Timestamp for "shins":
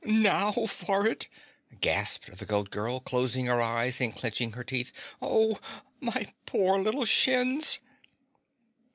7.05-7.77